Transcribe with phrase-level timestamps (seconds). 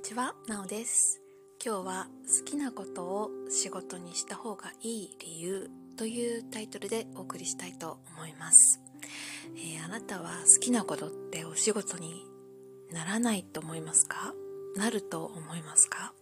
[0.00, 1.20] にちは、なおです。
[1.62, 8.80] 今日は好きなことを仕事にした方がいい理由というタイトルでお送りしたいと思います。
[9.56, 12.24] えーあなたは好きなことってお仕事に
[12.90, 14.32] ならないと思いますか？
[14.74, 16.14] なると思いますか？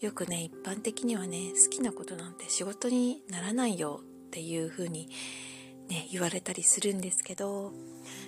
[0.00, 5.08] よくね、一般的にはね、好きなことなんて仕事にならないよっていう風に
[5.88, 7.72] ね、言われたりするんですけど、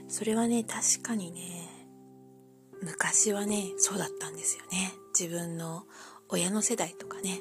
[0.08, 1.61] それはね、確かにね、
[2.82, 4.92] 昔はねそうだったんですよね。
[5.18, 5.84] 自分の
[6.28, 7.40] 親の世代とかね。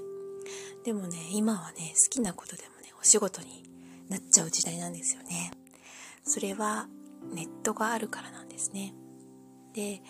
[0.84, 3.64] でもね今はね好きなことでもねお仕事に
[4.10, 5.52] なっちゃう時代なんですよね。
[6.24, 6.88] それは
[7.34, 8.94] ネットがあるからなんですね。
[9.74, 10.02] で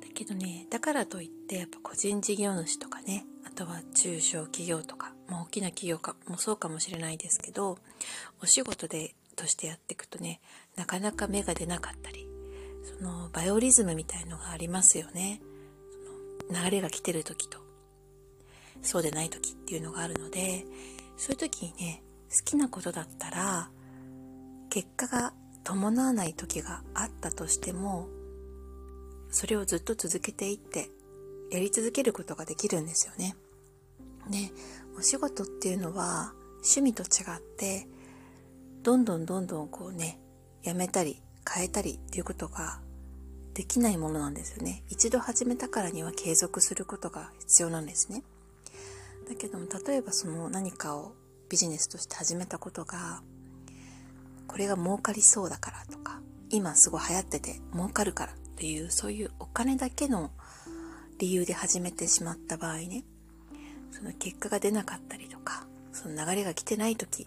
[0.00, 7.78] だけどねだからといってやっぱ個人事業主とかねあとは中小企業とか、まあ、大きな企業かもそうかもしれないですけど
[8.42, 10.40] お仕事でとしてやっていくとね
[10.76, 12.27] なかなか芽が出なかったり
[12.96, 15.40] そのバイオリズムみたいのがありますよね。
[16.46, 17.58] その流れが来てる時と。
[18.82, 20.64] そうでない時っていうのがあるので
[21.16, 23.70] そういう時にね好きなことだったら
[24.70, 25.32] 結果が
[25.64, 28.08] 伴わない時があったとしても
[29.30, 30.90] それをずっと続けていって
[31.50, 33.34] やり続けることができるんですよね。
[34.30, 34.50] で
[34.98, 37.88] お仕事っていうのは趣味と違って
[38.82, 40.20] どんどんどんどんこうね
[40.62, 42.80] やめたり変えたりっていうことが
[43.54, 44.84] できないものなんですよね。
[44.88, 48.22] 一度始めたからには継続することが必要なんですね。
[49.28, 51.12] だけども例えばその何かを
[51.48, 53.22] ビジネスとして始めたことが
[54.46, 60.30] これが儲かりそうだからとか今すごい流行ってて儲かるからっていうそういうお金だけの
[61.18, 63.04] 理由で始めてしまった場合ね
[63.90, 67.26] その結果が出なかったりとかその流れが来てない時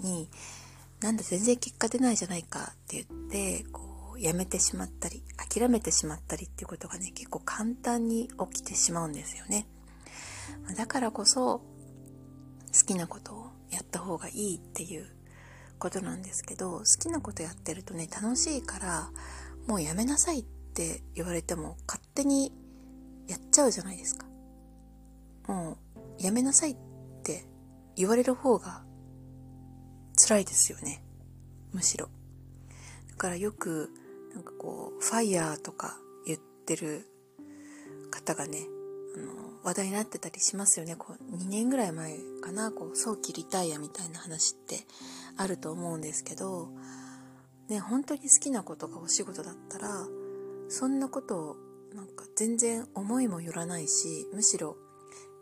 [0.00, 0.28] に
[1.00, 9.66] なんだ全然結果出ないじゃないかって言ってこうやめてしまったり諦めてしまったりっていうことがね結構簡単に起きてしまうんですよね。
[10.76, 11.64] だからこそ好
[12.86, 15.06] きなことをやった方がいいっていう
[15.78, 19.10] ことなんですけど好きなことやってるとね楽しいから
[19.66, 22.52] もうやめなさいって言われても勝手に
[23.26, 24.26] やっちゃうじゃないですか。
[25.46, 25.78] も
[26.18, 26.76] うやめなさいっ
[27.22, 27.46] て
[27.96, 28.84] 言われる方が
[30.30, 31.02] 辛いですよね。
[31.72, 32.08] むしろ。
[33.08, 33.90] だからよく
[34.32, 37.04] なんかこうファイヤーとか言ってる
[38.12, 38.60] 方がね
[39.16, 39.32] あの
[39.64, 40.94] 話題になってたりしますよね。
[40.94, 42.70] こう2年ぐらい前かな。
[42.70, 44.86] こう早期リタイアみたいな話って
[45.36, 46.68] あると思うんですけど
[47.68, 49.88] ね本当に好きなことがお仕事だったら
[50.68, 51.56] そんなことを
[51.92, 54.76] なんか全然思いもよらないしむしろ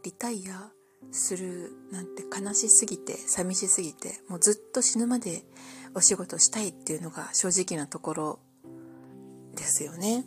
[0.03, 0.71] リタイア
[1.10, 5.42] するなんて悲しすぎて寂しすぎてもうずっと死ぬまで
[5.94, 8.38] お仕事したいっていうのが正直なところ
[9.54, 10.25] ですよね。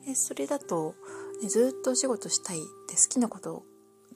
[0.00, 0.94] うん、でそれだと、
[1.42, 3.64] ね、ずっとお仕事したいって好きなこと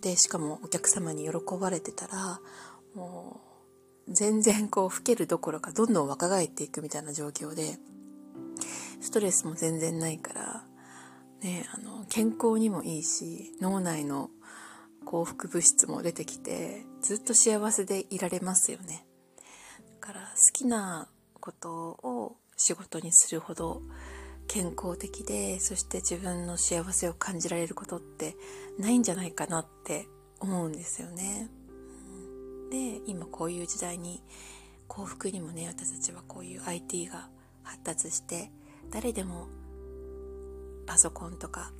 [0.00, 2.40] でしかもお客様に喜ばれてたら
[2.94, 3.40] も
[4.06, 7.78] う全然こう老けるどころかどんどん若返っていくみたいな状況で
[9.00, 10.64] ストレスも全然ないから、
[11.42, 14.30] ね、あの健康にもいいし脳内の
[15.06, 19.06] 幸福物質も出てきてずっと幸せでいられますよね。
[20.00, 21.08] だから好きな
[21.40, 23.82] ことを仕事にするほど
[24.48, 28.36] 健康的でそして自分の幸せを感じられることって
[28.78, 30.06] ないんじゃないかなって
[30.40, 31.48] 思うんですよね。
[32.70, 34.22] で今こういう時代に
[34.88, 37.28] 幸福にもね私たちはこういう IT が
[37.62, 38.50] 発達して
[38.90, 39.46] 誰でも
[40.84, 41.72] パソコンとか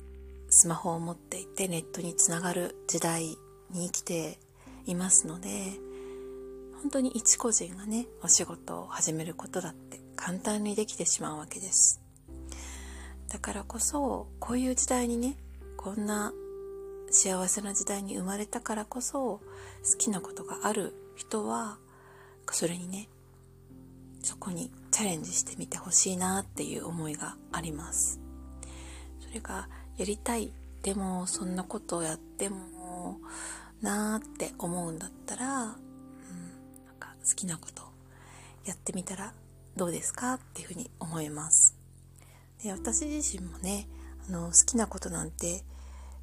[0.59, 3.37] スマホを持っていてネットにつながる時代
[3.69, 4.39] に生きて
[4.87, 5.49] いますので
[6.81, 12.01] 本当に一個人がねお仕事を始めることだって簡単にできてしまうわけです。
[13.29, 15.37] だからこそこういう時代にね
[15.75, 16.33] こんな
[17.11, 19.41] 幸せな時代に生まれたからこそ好
[19.99, 21.77] きなことがある人は
[22.49, 23.09] それにね
[24.23, 28.19] そこにチャレンジしてみてほしいなっていう思いがあります。
[29.19, 30.51] それがやりたい。
[30.83, 33.19] でもそんなことをやっても
[33.81, 35.75] なーって思うんだったら、うん、なん
[36.99, 37.83] か好きなこと
[38.65, 39.33] やってみたら
[39.75, 41.75] どうですかっていうふうに思います。
[42.63, 43.87] で私自身もね
[44.27, 45.63] あの好きなことなんて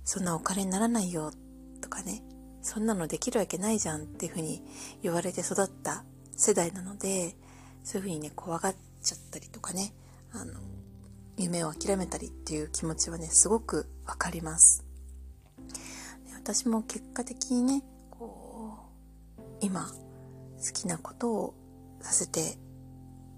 [0.04, 1.32] そんなお金にならないよ
[1.80, 2.22] とかね
[2.62, 4.62] そんなのできるわけないじゃんっていうふうに
[5.02, 6.04] 言われて育った
[6.36, 7.36] 世代なので
[7.84, 9.92] そういうふうにね怖がっちゃったりとかね
[11.44, 14.84] 夢を諦めたりっていう気持ちはねすごくわかります。
[16.34, 18.78] 私も結果的にねこ
[19.38, 21.54] う今好きなことを
[22.00, 22.58] させて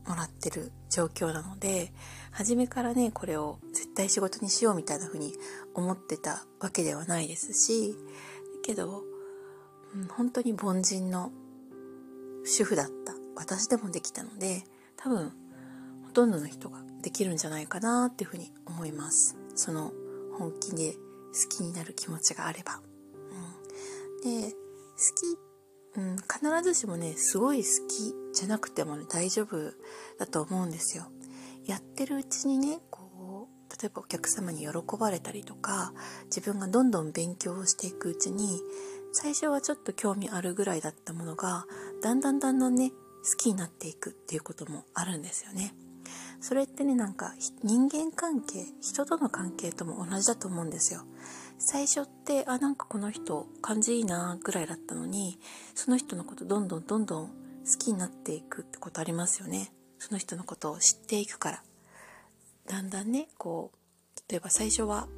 [0.07, 1.93] もらってる状況なので
[2.31, 5.35] 初めからねこれを絶対仕事にしようみたいな風に
[5.75, 7.97] 思ってたわけではないですし
[8.65, 9.03] けど、
[9.95, 11.31] うん、本当に凡人の
[12.45, 13.15] 主婦だった。
[13.39, 14.65] 私でもできたので
[14.97, 15.33] 多分
[16.17, 19.93] とんどの人ができるんじゃないかなっていう風に思いますその
[20.39, 20.99] 本気で好
[21.51, 22.81] きになる気持ちがあれば、
[24.25, 24.57] うん、で好
[25.15, 25.47] き
[25.97, 29.73] うん、必ずしもねすごい好きじゃなくても、ね、大丈夫
[30.19, 31.07] だと思うんですよ。
[31.65, 35.95] やってるうちにねこう例えばお客様に喜ばれたりとか
[36.27, 38.61] 自分がどんどん勉強をしていくうちに
[39.13, 41.65] 最初はちょっと興味あるぐらいだったものが
[42.03, 42.97] だんだんだんだんね好
[43.39, 45.75] きになっていくっていうこともあるんですよね。
[46.41, 51.03] それってねなんか人間関係人との関係とも同じだと思うんですよ。
[51.59, 55.39] 最初ってあなんかこの人感じいいなぐらいだったのに
[55.75, 57.33] その人のことどんどんどんどん好
[57.79, 61.63] きになっていくってことありますよねその人のことを知っていくから
[62.69, 65.09] だんだんねこう例えば最初は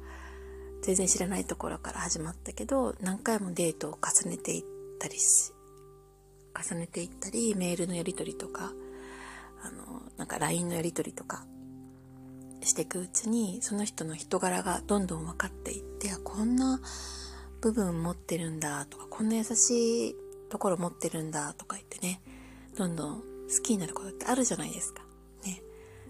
[0.81, 4.63] 全然知らないところから始まったけど何回もデートを重ねていっ
[4.97, 5.51] たりし
[6.71, 8.71] 重ねていったりメールのやり取りとか
[9.61, 11.45] あのなんか LINE のやり取りとか
[12.61, 16.79] していくうちにその人の人柄がどんどん分かっていってこんな
[17.61, 20.15] 部分持ってるんだとかこんな優しい
[20.49, 22.21] ところ持ってるんだとか言ってね
[22.77, 23.23] どんどん好
[23.63, 25.01] きになることってあるじゃないですか。
[25.43, 25.61] ね、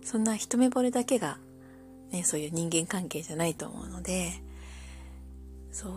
[0.04, 1.38] そんな一目惚れだけが、
[2.12, 4.34] ね、そういう人間関係じゃないと思うので
[5.72, 5.88] そ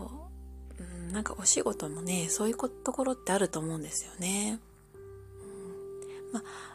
[0.79, 4.61] う、うん、なんかお仕事もねそういうところってあると思うんですよね。
[4.95, 6.72] うん、まあ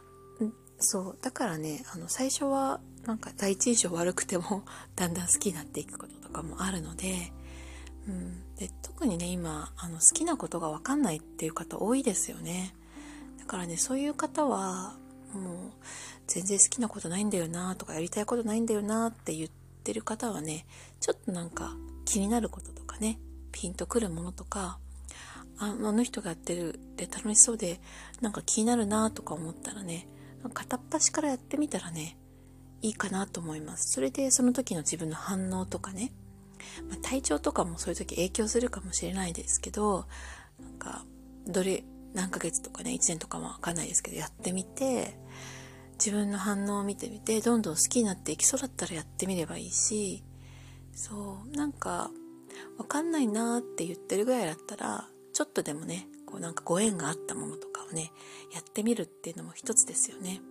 [0.79, 1.17] そう。
[1.21, 4.63] だからねあの最初はなんか第一印象悪くても
[4.95, 7.31] だんだん好きになっていくこととかもあるので,、
[8.07, 12.75] うん、で特にね今あの好きなことが分かんないっていう方多いですよね。
[13.39, 14.97] だからねそういう方は
[15.33, 15.71] もう
[16.27, 19.49] 全然好きなことないんだよなとかやりたいことないんだよなって言っ
[19.83, 20.65] てる方はね
[20.99, 21.75] ちょっとなんか
[22.05, 23.19] 気になることとかね
[23.51, 24.79] ピンとくるものとか
[25.59, 27.79] あの人がやってるで楽しそうで
[28.21, 30.07] なんか気になるなとか思ったらね
[30.49, 32.17] 片っ端からやってみたらね
[32.81, 33.91] いいかなと思います。
[33.91, 36.13] それでその時の自分の反応とかね、
[36.89, 40.05] まあ、体調とかもそういう時影響するかもしれないですけど
[40.59, 41.05] なんか
[41.47, 41.83] どれ
[42.13, 45.17] 何ヶ月とかね1年とかもわかんないですけどやってみて
[45.93, 50.23] 自分の反応を見てみてどんどん好きになっていきそうだったらやってみればいいし
[50.93, 52.09] そうなんか
[52.77, 58.11] わかんないなって言ってるぐらいだったらちょっとでもねこうなんかご縁があったものとかをね
[58.53, 60.41] やってみるっていうのも一つですよね。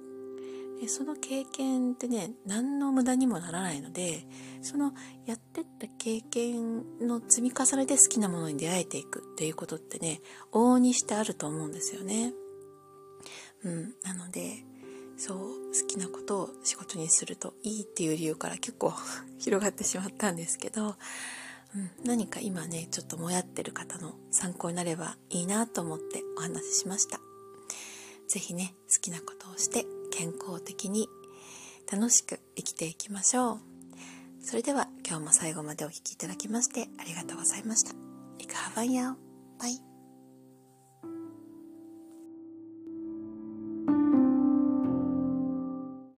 [0.81, 4.26] でその経験ってね何の無駄にもならないので
[4.61, 4.93] その
[5.25, 10.20] やってった経験の積み重ねで好きなものに出会えていくっていうことってね
[10.52, 12.34] 往々にしてあると思うんですよね。
[13.64, 14.64] うん、なので
[15.17, 18.93] そう好きなことを仕事にするといいっていう理由から結構
[19.38, 20.96] 広がってしまったんですけど、
[22.05, 27.20] 何か今ねちょっともやってる方の参考になればいいなと思ってお話ししました。
[28.28, 31.08] 是非ね好きなことをして健康的に
[31.90, 33.61] 楽しく生きていきましょう。
[34.40, 37.93] それでは今日も最後までお聴きいただきましてありがとうございました。
[38.38, 39.17] いかはばんや
[39.58, 39.96] バイ。